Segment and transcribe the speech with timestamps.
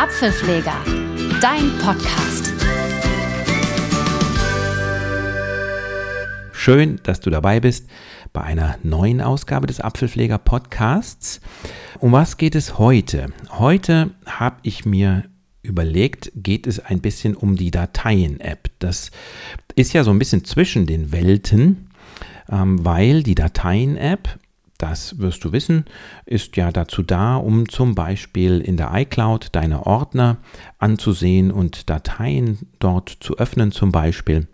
[0.00, 0.82] Apfelpfleger,
[1.42, 2.54] dein Podcast.
[6.54, 7.86] Schön, dass du dabei bist
[8.32, 11.42] bei einer neuen Ausgabe des Apfelpfleger Podcasts.
[11.98, 13.26] Um was geht es heute?
[13.50, 15.24] Heute habe ich mir
[15.60, 18.70] überlegt, geht es ein bisschen um die Dateien-App.
[18.78, 19.10] Das
[19.76, 21.90] ist ja so ein bisschen zwischen den Welten,
[22.50, 24.39] ähm, weil die Dateien-App
[24.82, 25.84] das wirst du wissen,
[26.26, 30.38] ist ja dazu da, um zum Beispiel in der iCloud deine Ordner
[30.78, 34.48] anzusehen und Dateien dort zu öffnen zum Beispiel.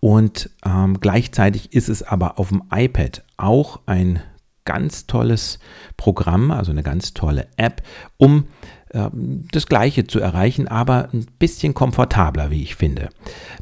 [0.00, 4.22] Und ähm, gleichzeitig ist es aber auf dem iPad auch ein
[4.64, 5.58] ganz tolles
[5.96, 7.82] Programm, also eine ganz tolle App,
[8.16, 8.44] um
[8.92, 13.10] das Gleiche zu erreichen, aber ein bisschen komfortabler, wie ich finde.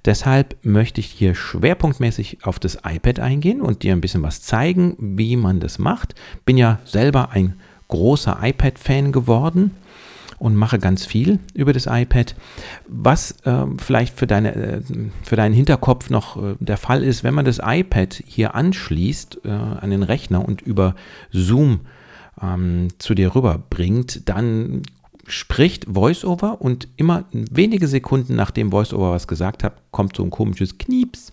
[0.05, 4.97] Deshalb möchte ich hier schwerpunktmäßig auf das iPad eingehen und dir ein bisschen was zeigen,
[4.99, 6.15] wie man das macht.
[6.47, 7.55] Bin ja selber ein
[7.89, 9.73] großer iPad-Fan geworden
[10.39, 12.35] und mache ganz viel über das iPad.
[12.87, 14.81] Was äh, vielleicht für, deine, äh,
[15.23, 19.51] für deinen Hinterkopf noch äh, der Fall ist, wenn man das iPad hier anschließt äh,
[19.51, 20.95] an den Rechner und über
[21.33, 21.81] Zoom
[22.41, 24.83] ähm, zu dir rüberbringt, dann
[25.29, 30.79] spricht VoiceOver und immer wenige Sekunden nachdem VoiceOver was gesagt hat, kommt so ein komisches
[30.79, 31.33] Knieps.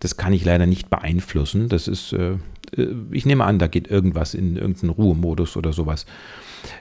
[0.00, 1.68] Das kann ich leider nicht beeinflussen.
[1.68, 2.36] Das ist, äh,
[2.76, 6.06] äh, ich nehme an, da geht irgendwas in irgendeinen Ruhemodus oder sowas.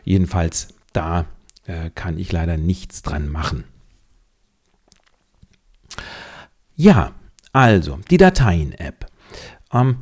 [0.03, 1.25] Jedenfalls, da
[1.66, 3.64] äh, kann ich leider nichts dran machen.
[6.75, 7.14] Ja,
[7.52, 9.05] also die Dateien-App.
[9.73, 9.97] Ähm,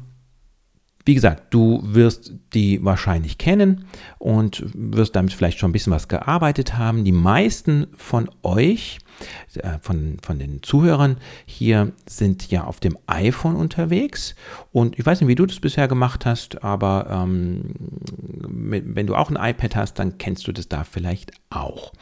[1.08, 3.86] wie gesagt, du wirst die wahrscheinlich kennen
[4.20, 7.06] und wirst damit vielleicht schon ein bisschen was gearbeitet haben.
[7.06, 9.00] Die meisten von euch,
[9.56, 14.36] äh, von, von den Zuhörern hier, sind ja auf dem iPhone unterwegs.
[14.74, 17.74] Und ich weiß nicht, wie du das bisher gemacht hast, aber ähm,
[18.50, 21.94] wenn du auch ein iPad hast, dann kennst du das da vielleicht auch.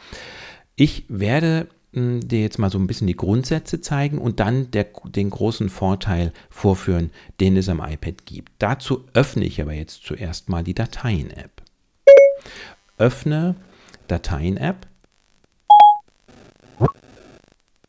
[0.74, 5.30] Ich werde dir jetzt mal so ein bisschen die Grundsätze zeigen und dann der, den
[5.30, 8.52] großen Vorteil vorführen, den es am iPad gibt.
[8.58, 11.62] Dazu öffne ich aber jetzt zuerst mal die Dateien-App.
[12.98, 13.56] Öffne
[14.08, 14.86] Dateien-App.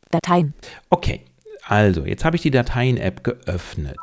[0.10, 0.54] Dateien.
[0.90, 1.22] Okay,
[1.66, 3.98] also jetzt habe ich die Dateien-App geöffnet.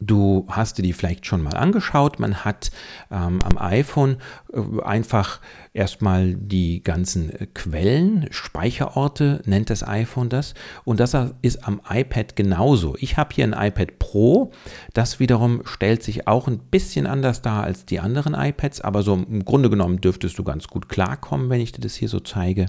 [0.00, 2.20] Du hast dir die vielleicht schon mal angeschaut.
[2.20, 2.70] Man hat
[3.10, 4.18] ähm, am iPhone
[4.52, 5.40] äh, einfach
[5.72, 10.54] erstmal die ganzen äh, Quellen, Speicherorte nennt das iPhone das.
[10.84, 12.94] Und das ist am iPad genauso.
[13.00, 14.52] Ich habe hier ein iPad Pro.
[14.94, 18.80] Das wiederum stellt sich auch ein bisschen anders dar als die anderen iPads.
[18.80, 22.08] Aber so im Grunde genommen dürftest du ganz gut klarkommen, wenn ich dir das hier
[22.08, 22.66] so zeige.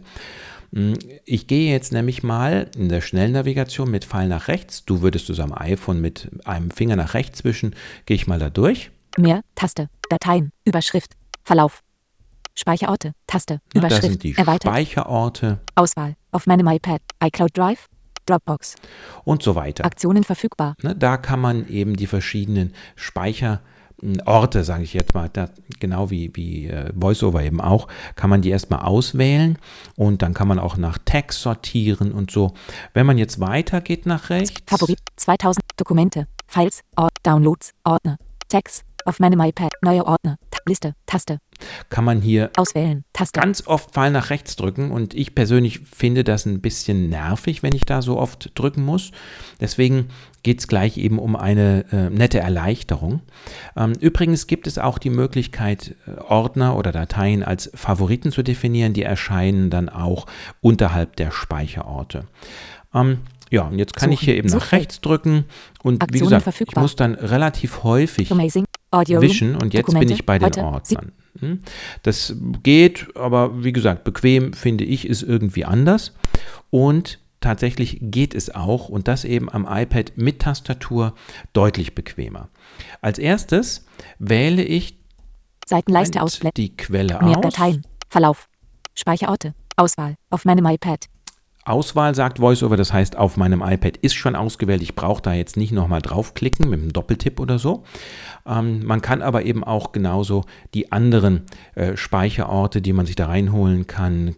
[0.74, 0.94] Hm,
[1.26, 4.86] ich gehe jetzt nämlich mal in der Schnellnavigation mit Pfeil nach rechts.
[4.86, 7.76] Du würdest es am iPhone mit einem Finger nach rechts wischen.
[8.06, 8.92] Gehe ich mal da durch.
[9.18, 11.14] Mehr, Taste, Dateien, Überschrift,
[11.44, 11.82] Verlauf.
[12.56, 14.72] Speicherorte, Taste, Überschrift, das sind die erweitert.
[14.72, 15.60] Speicherorte.
[15.76, 17.88] Auswahl, auf meinem iPad, iCloud Drive,
[18.26, 18.76] Dropbox.
[19.24, 19.86] Und so weiter.
[19.86, 20.76] Aktionen verfügbar.
[20.82, 23.64] Ne, da kann man eben die verschiedenen Speicherorte
[24.26, 25.50] Orte, sage ich jetzt mal, da,
[25.80, 29.58] genau wie, wie äh, VoiceOver eben auch, kann man die erstmal auswählen
[29.96, 32.54] und dann kann man auch nach Text sortieren und so.
[32.94, 34.62] Wenn man jetzt weitergeht nach rechts.
[34.66, 38.18] Favorit 2000 Dokumente, Files, Ort, Downloads, Ordner,
[38.48, 41.40] Text, auf meinem iPad, neue Ordner, Liste, Taste.
[41.90, 43.40] Kann man hier auswählen, Taste.
[43.40, 47.76] Ganz oft Pfeil nach rechts drücken und ich persönlich finde das ein bisschen nervig, wenn
[47.76, 49.12] ich da so oft drücken muss.
[49.60, 50.10] Deswegen
[50.44, 53.22] geht es gleich eben um eine äh, nette Erleichterung.
[53.76, 58.94] Ähm, übrigens gibt es auch die Möglichkeit, äh, Ordner oder Dateien als Favoriten zu definieren.
[58.94, 60.28] Die erscheinen dann auch
[60.62, 62.28] unterhalb der Speicherorte.
[62.94, 63.20] Ähm,
[63.50, 64.14] ja, und jetzt kann Suchen.
[64.14, 65.46] ich hier eben nach rechts drücken
[65.82, 68.66] und Aktionen wie gesagt, ich muss dann relativ häufig Amazing.
[68.92, 70.08] Wischen und jetzt Dokumente.
[70.08, 70.64] bin ich bei den.
[70.64, 71.12] Ordnern.
[71.40, 71.60] Hm?
[72.04, 76.14] Das geht, aber wie gesagt, bequem finde ich ist irgendwie anders
[76.70, 81.14] und tatsächlich geht es auch und das eben am iPad mit Tastatur
[81.54, 82.50] deutlich bequemer.
[83.02, 83.86] Als erstes
[84.18, 85.00] wähle ich
[85.70, 86.64] Seitenleiste ausblättern.
[86.64, 87.42] Die Quelle Mehr aus.
[87.42, 87.84] Dateien.
[88.10, 88.50] Verlauf.
[88.96, 89.54] Speicherorte.
[89.76, 90.16] Auswahl.
[90.32, 91.06] Auf meinem iPad.
[91.70, 94.82] Auswahl sagt VoiceOver, das heißt, auf meinem iPad ist schon ausgewählt.
[94.82, 97.84] Ich brauche da jetzt nicht nochmal draufklicken mit einem Doppeltipp oder so.
[98.46, 101.44] Ähm, man kann aber eben auch genauso die anderen
[101.76, 104.36] äh, Speicherorte, die man sich da reinholen kann,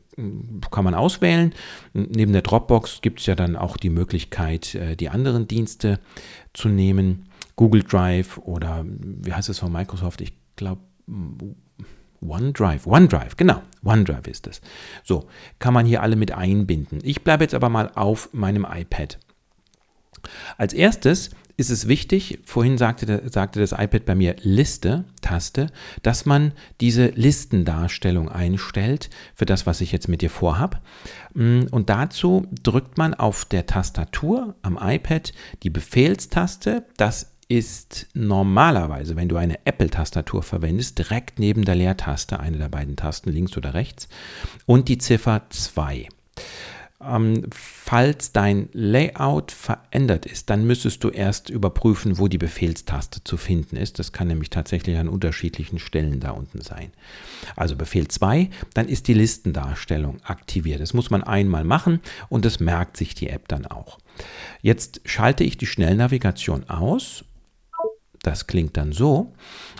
[0.69, 1.53] kann man auswählen.
[1.93, 5.99] Neben der Dropbox gibt es ja dann auch die Möglichkeit, äh, die anderen Dienste
[6.53, 7.29] zu nehmen.
[7.55, 10.21] Google Drive oder wie heißt es von Microsoft?
[10.21, 10.81] Ich glaube
[12.21, 14.61] OneDrive, OneDrive, genau, OneDrive ist es.
[15.03, 15.27] So,
[15.59, 16.99] kann man hier alle mit einbinden.
[17.03, 19.19] Ich bleibe jetzt aber mal auf meinem iPad.
[20.57, 25.67] Als erstes ist es wichtig, vorhin sagte, sagte das iPad bei mir Liste, Taste,
[26.01, 30.81] dass man diese Listendarstellung einstellt für das, was ich jetzt mit dir vorhab.
[31.33, 35.33] Mm, und dazu drückt man auf der Tastatur am iPad
[35.63, 36.85] die Befehlstaste.
[36.97, 42.95] Das ist normalerweise, wenn du eine Apple-Tastatur verwendest, direkt neben der Leertaste, eine der beiden
[42.95, 44.07] Tasten, links oder rechts,
[44.65, 46.07] und die Ziffer 2.
[47.05, 53.35] Ähm, falls dein Layout verändert ist, dann müsstest du erst überprüfen, wo die Befehlstaste zu
[53.35, 53.99] finden ist.
[53.99, 56.93] Das kann nämlich tatsächlich an unterschiedlichen Stellen da unten sein.
[57.57, 60.79] Also Befehl 2, dann ist die Listendarstellung aktiviert.
[60.79, 61.99] Das muss man einmal machen
[62.29, 63.99] und das merkt sich die App dann auch.
[64.61, 67.25] Jetzt schalte ich die Schnellnavigation aus
[68.23, 69.33] das klingt dann so.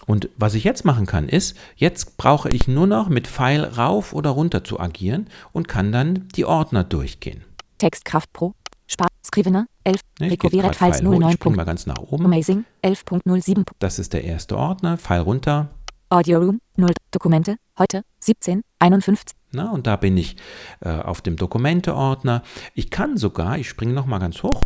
[0.08, 4.14] Und was ich jetzt machen kann, ist, jetzt brauche ich nur noch mit Pfeil rauf
[4.14, 7.44] oder runter zu agieren und kann dann die Ordner durchgehen.
[7.78, 8.54] Textkraft Pro,
[8.88, 11.30] Spar, Scrivener, 11, Ne, Recovered Files grad Pfeil hoch, 09.
[11.30, 12.26] Ich spring mal ganz nach oben.
[12.26, 13.66] Amazing, 11.07.
[13.80, 14.98] Das ist der erste Ordner.
[14.98, 15.70] Pfeil runter.
[16.10, 16.92] Audio Room, 0.
[17.12, 19.36] Dokumente, heute, 17, 51.
[19.54, 20.36] Na, und da bin ich
[20.82, 22.44] äh, auf dem Dokumente-Ordner.
[22.74, 24.62] Ich kann sogar, ich springe noch mal ganz hoch,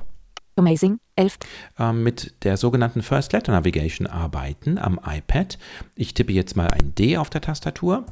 [0.57, 1.37] Amazing, 11.
[1.79, 5.57] äh, mit der sogenannten First Letter Navigation arbeiten am iPad.
[5.95, 8.05] Ich tippe jetzt mal ein D auf der Tastatur.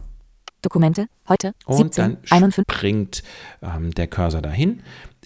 [0.62, 2.64] Dokumente, heute, Und 17, dann 51.
[2.72, 3.24] springt
[3.62, 4.82] ähm, der Cursor dahin.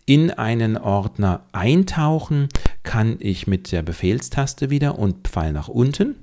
[0.06, 2.50] In einen Ordner eintauchen
[2.84, 6.16] kann ich mit der Befehlstaste wieder und Pfeil nach unten.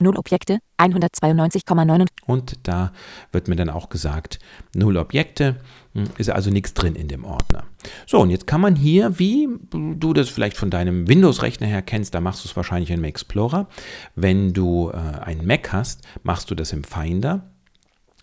[0.00, 2.06] 0 Objekte, 192,9.
[2.26, 2.92] Und da
[3.32, 4.38] wird mir dann auch gesagt,
[4.74, 5.56] null Objekte,
[5.94, 7.64] hm, ist also nichts drin in dem Ordner.
[8.06, 12.14] So, und jetzt kann man hier, wie du das vielleicht von deinem Windows-Rechner her kennst,
[12.14, 13.68] da machst du es wahrscheinlich im Explorer.
[14.14, 17.50] Wenn du äh, einen Mac hast, machst du das im Finder.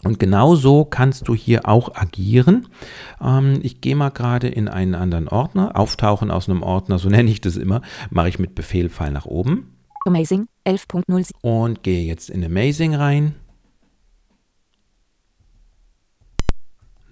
[0.04, 2.68] Und genauso kannst du hier auch agieren.
[3.22, 5.78] Ähm, ich gehe mal gerade in einen anderen Ordner.
[5.78, 9.26] Auftauchen aus einem Ordner, so nenne ich das immer, mache ich mit Befehl Pfeil nach
[9.26, 9.71] oben
[10.06, 11.32] Amazing, 11.07.
[11.42, 13.36] und gehe jetzt in Amazing rein.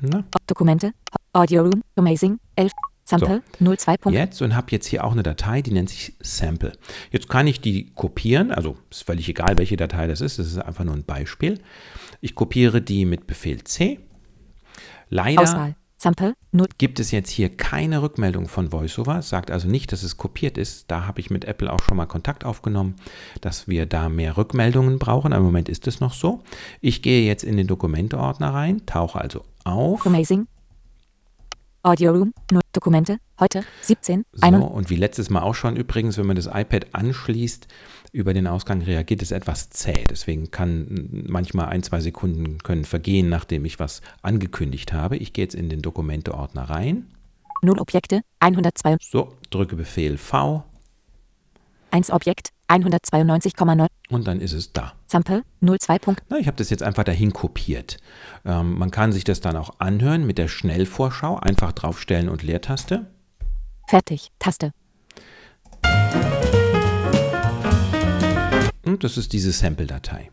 [0.01, 0.93] Na, Dokumente,
[1.33, 2.71] Audio Room, Amazing, 11.
[3.09, 4.11] Sample, 02.
[4.11, 6.73] jetzt und habe jetzt hier auch eine Datei, die nennt sich Sample.
[7.11, 10.59] Jetzt kann ich die kopieren, also ist völlig egal, welche Datei das ist, das ist
[10.59, 11.59] einfach nur ein Beispiel.
[12.21, 13.99] Ich kopiere die mit Befehl C.
[15.09, 16.67] Leider Auswahl, Sample, 0.
[16.77, 20.85] gibt es jetzt hier keine Rückmeldung von VoiceOver, sagt also nicht, dass es kopiert ist.
[20.89, 22.95] Da habe ich mit Apple auch schon mal Kontakt aufgenommen,
[23.41, 25.33] dass wir da mehr Rückmeldungen brauchen.
[25.33, 26.41] Im Moment ist es noch so.
[26.79, 30.05] Ich gehe jetzt in den Dokumente-Ordner rein, tauche also auf.
[30.05, 30.47] Amazing.
[31.81, 32.61] Audio Room, 0.
[32.73, 34.75] Dokumente, heute, 17, So, 21.
[34.75, 37.67] und wie letztes Mal auch schon übrigens, wenn man das iPad anschließt,
[38.11, 40.03] über den Ausgang reagiert es etwas zäh.
[40.09, 45.15] Deswegen kann manchmal ein, zwei Sekunden können vergehen, nachdem ich was angekündigt habe.
[45.17, 47.07] Ich gehe jetzt in den Dokumente-Ordner rein.
[47.61, 48.97] 0 Objekte, 102.
[49.01, 50.63] So, drücke Befehl V
[51.91, 53.87] 1 Objekt, 192,9.
[54.09, 54.93] und dann ist es da.
[55.07, 56.15] Sample, 02.
[56.29, 57.97] Na, ich habe das jetzt einfach dahin kopiert.
[58.45, 61.37] Ähm, man kann sich das dann auch anhören mit der Schnellvorschau.
[61.37, 63.07] Einfach draufstellen und Leertaste.
[63.87, 64.71] Fertig, Taste.
[68.85, 70.29] Und das ist diese Sample-Datei.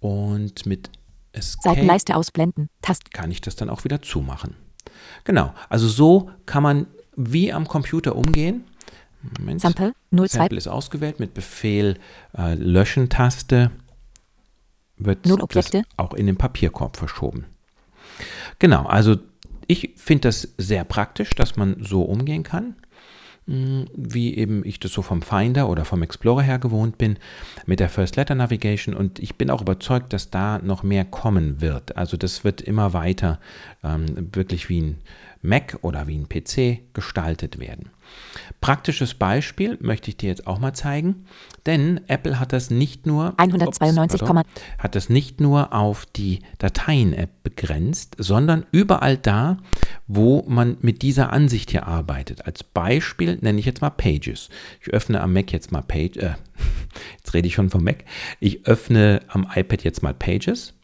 [0.00, 0.90] Und mit
[1.32, 3.10] Escape Seitenleiste ausblenden, Taste.
[3.12, 4.56] kann ich das dann auch wieder zumachen.
[5.24, 6.86] Genau, also so kann man
[7.16, 8.64] wie am Computer umgehen.
[9.38, 9.60] Moment.
[9.60, 10.26] Sample, 02.
[10.28, 11.98] Sample ist ausgewählt mit Befehl
[12.36, 13.70] äh, Löschen-Taste
[14.98, 17.46] wird das auch in den Papierkorb verschoben.
[18.58, 19.16] Genau, also
[19.66, 22.74] ich finde das sehr praktisch, dass man so umgehen kann,
[23.46, 27.18] mh, wie eben ich das so vom Finder oder vom Explorer her gewohnt bin,
[27.66, 31.60] mit der First Letter Navigation und ich bin auch überzeugt, dass da noch mehr kommen
[31.60, 31.96] wird.
[31.96, 33.38] Also das wird immer weiter
[33.84, 34.98] ähm, wirklich wie ein
[35.42, 37.90] Mac oder wie ein PC gestaltet werden.
[38.60, 41.26] Praktisches Beispiel möchte ich dir jetzt auch mal zeigen,
[41.66, 44.44] denn Apple hat das nicht nur 192, Ups, pardon,
[44.78, 49.58] hat das nicht nur auf die Dateien-App begrenzt, sondern überall da,
[50.06, 52.46] wo man mit dieser Ansicht hier arbeitet.
[52.46, 54.48] Als Beispiel nenne ich jetzt mal Pages.
[54.80, 56.34] Ich öffne am Mac jetzt mal Page, äh,
[57.18, 58.04] jetzt rede ich schon vom Mac.
[58.40, 60.74] Ich öffne am iPad jetzt mal Pages,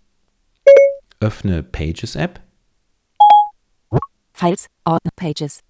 [1.19, 2.44] öffne Pages App.
[4.35, 5.61] Files, Ordner, Pages.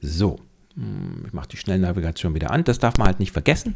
[0.00, 0.38] So,
[0.74, 2.64] hm, ich mache die Schnellnavigation wieder an.
[2.64, 3.74] Das darf man halt nicht vergessen.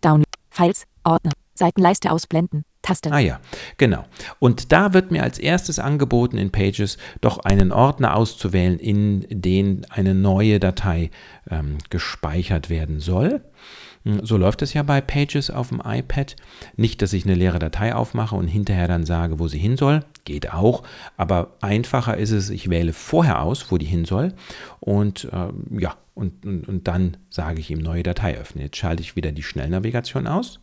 [0.00, 3.12] Download, Files, Ordner, Seitenleiste ausblenden, Taste.
[3.12, 3.40] Ah ja,
[3.76, 4.06] genau.
[4.38, 9.86] Und da wird mir als erstes angeboten in Pages doch einen Ordner auszuwählen, in den
[9.90, 11.10] eine neue Datei
[11.50, 13.44] ähm, gespeichert werden soll.
[14.04, 16.36] Hm, so läuft es ja bei Pages auf dem iPad.
[16.76, 20.04] Nicht, dass ich eine leere Datei aufmache und hinterher dann sage, wo sie hin soll.
[20.24, 20.82] Geht auch.
[21.16, 24.34] Aber einfacher ist es, ich wähle vorher aus, wo die hin soll.
[24.80, 28.64] Und äh, ja, und, und, und dann sage ich ihm neue Datei öffnen.
[28.64, 30.60] Jetzt schalte ich wieder die Schnellnavigation aus.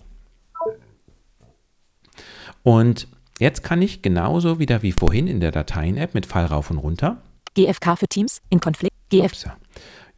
[2.62, 3.08] Und
[3.40, 7.22] jetzt kann ich genauso wieder wie vorhin in der Dateien-App mit Fall rauf und runter.
[7.56, 8.94] GFK für Teams in Konflikt.
[9.10, 9.26] GF.
[9.26, 9.58] Ups, ja.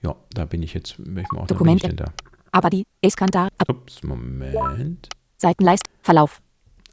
[0.02, 0.98] ja, da bin ich jetzt.
[0.98, 1.24] Bin
[1.76, 2.12] ich denn da?
[2.52, 2.86] Abadi.
[3.02, 3.50] Eskandar.
[3.58, 3.70] Ab.
[3.70, 5.10] Ups, Moment.
[5.38, 5.84] Seitenleist.
[6.02, 6.42] Verlauf.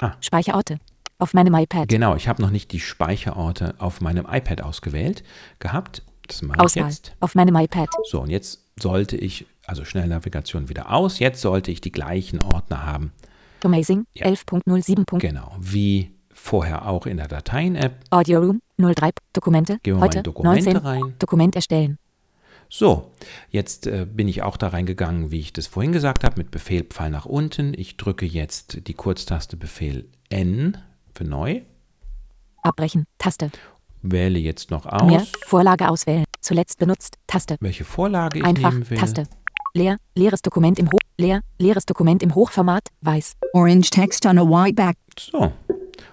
[0.00, 0.12] Ah.
[0.20, 0.78] Speicherorte.
[1.18, 1.88] Auf meinem iPad.
[1.88, 5.24] Genau, ich habe noch nicht die Speicherorte auf meinem iPad ausgewählt
[5.58, 6.02] gehabt.
[6.28, 6.84] Das mache ich Auswahl.
[6.84, 7.16] jetzt.
[7.20, 7.88] Auf meinem iPad.
[8.08, 12.86] So, und jetzt sollte ich, also Schnellnavigation wieder aus, jetzt sollte ich die gleichen Ordner
[12.86, 13.12] haben.
[13.64, 14.04] Amazing.
[14.14, 14.26] Ja.
[14.26, 15.18] 11.07.
[15.18, 17.96] Genau, wie vorher auch in der Dateien-App.
[18.10, 18.60] Audio Room.
[18.78, 19.10] 03.
[19.32, 19.80] Dokumente.
[19.82, 20.18] Gehen wir mal Heute.
[20.18, 20.76] in Dokumente 19.
[20.76, 21.14] rein.
[21.18, 21.98] Dokument erstellen.
[22.70, 23.12] So,
[23.50, 26.84] jetzt äh, bin ich auch da reingegangen, wie ich das vorhin gesagt habe, mit Befehl
[26.84, 27.72] Pfeil nach unten.
[27.74, 30.76] Ich drücke jetzt die Kurztaste Befehl N
[31.14, 31.62] für neu,
[32.62, 33.04] Abbrechen.
[33.18, 33.50] Taste.
[34.02, 35.22] wähle jetzt noch Mehr.
[35.22, 36.24] aus, Vorlage auswählen.
[36.40, 37.16] Zuletzt benutzt.
[37.26, 37.56] Taste.
[37.60, 38.70] welche Vorlage ich Einfach.
[38.70, 38.98] nehmen will.
[38.98, 39.24] Taste.
[39.74, 39.96] Leer.
[40.14, 40.98] Leeres Dokument im Hoch.
[41.16, 41.40] Leer.
[41.58, 42.88] Leeres Dokument im Hochformat.
[43.00, 43.34] Weiß.
[43.52, 44.96] Orange text on a white back.
[45.18, 45.52] So,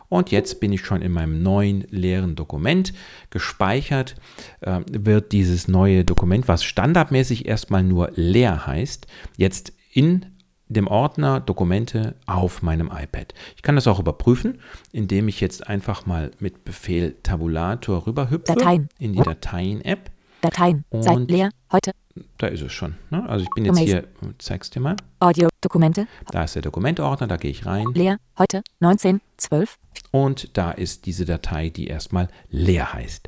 [0.10, 2.94] und jetzt bin ich schon in meinem neuen leeren Dokument.
[3.30, 4.15] Gespeichert
[4.62, 10.25] äh, wird dieses neue Dokument, was standardmäßig erstmal nur leer heißt, jetzt in
[10.68, 13.34] dem Ordner Dokumente auf meinem iPad.
[13.56, 14.60] Ich kann das auch überprüfen,
[14.92, 18.89] indem ich jetzt einfach mal mit Befehl Tabulator rüberhüpfe Dateien.
[18.98, 20.10] in die Dateien-App.
[20.42, 20.84] Dateien.
[20.89, 21.50] Und- Seit leer.
[21.72, 21.92] Heute.
[22.38, 22.95] Da ist es schon.
[23.10, 23.27] Ne?
[23.27, 24.07] Also ich bin jetzt hier,
[24.39, 24.95] zeig's dir mal.
[25.19, 25.50] Audio.
[25.62, 26.07] Dokumente.
[26.31, 27.88] Da ist der Dokumentordner, da gehe ich rein.
[27.93, 28.17] Leer.
[28.38, 28.62] Heute.
[28.79, 29.19] 19.
[29.38, 29.77] 12.
[30.12, 33.27] und da ist diese Datei, die erstmal leer heißt.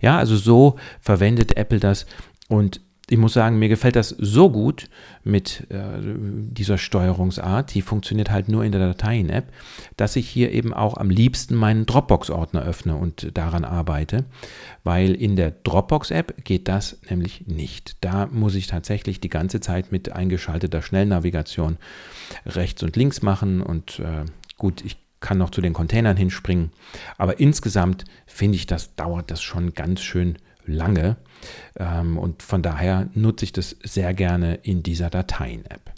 [0.00, 2.06] Ja, also so verwendet Apple das
[2.48, 4.88] und ich muss sagen, mir gefällt das so gut
[5.24, 9.52] mit äh, dieser Steuerungsart, die funktioniert halt nur in der Dateien-App,
[9.96, 14.24] dass ich hier eben auch am liebsten meinen Dropbox-Ordner öffne und daran arbeite,
[14.84, 17.96] weil in der Dropbox-App geht das nämlich nicht.
[18.00, 21.78] Da muss ich tatsächlich die ganze Zeit mit eingeschalteter Schnellnavigation
[22.46, 24.24] rechts und links machen und äh,
[24.56, 26.70] gut, ich kann noch zu den Containern hinspringen.
[27.16, 31.16] Aber insgesamt finde ich, das dauert das schon ganz schön lange.
[31.76, 35.92] Ähm, und von daher nutze ich das sehr gerne in dieser Dateien-App.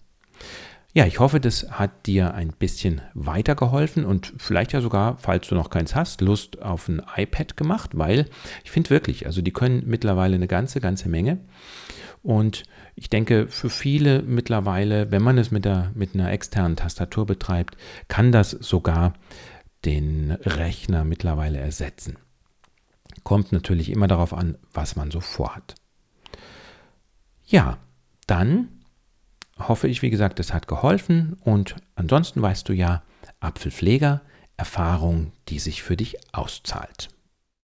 [0.96, 5.56] Ja, ich hoffe, das hat dir ein bisschen weitergeholfen und vielleicht ja sogar, falls du
[5.56, 8.26] noch keins hast, Lust auf ein iPad gemacht, weil
[8.62, 11.38] ich finde wirklich, also die können mittlerweile eine ganze, ganze Menge.
[12.22, 12.62] Und
[12.94, 17.76] ich denke, für viele mittlerweile, wenn man es mit, der, mit einer externen Tastatur betreibt,
[18.06, 19.14] kann das sogar
[19.84, 22.16] den Rechner mittlerweile ersetzen.
[23.24, 25.74] Kommt natürlich immer darauf an, was man so vorhat.
[27.46, 27.78] Ja,
[28.26, 28.68] dann
[29.58, 33.02] hoffe ich, wie gesagt, es hat geholfen und ansonsten weißt du ja,
[33.40, 34.22] Apfelpfleger,
[34.56, 37.08] Erfahrung, die sich für dich auszahlt.